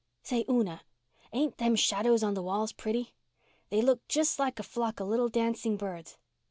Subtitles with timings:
[0.23, 0.81] Say, Una,
[1.31, 3.13] ain't them shadows on the walls pretty?
[3.69, 6.17] They look just like a flock of little dancing birds.